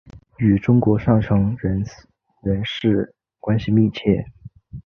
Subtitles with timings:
[0.39, 1.85] 与中国上层人
[2.65, 4.25] 士关系密切。